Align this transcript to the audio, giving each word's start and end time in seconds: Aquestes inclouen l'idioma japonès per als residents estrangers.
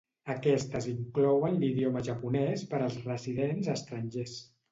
Aquestes 0.33 0.87
inclouen 0.91 1.59
l'idioma 1.63 2.03
japonès 2.09 2.63
per 2.73 2.81
als 2.87 2.97
residents 3.11 3.73
estrangers. 3.77 4.37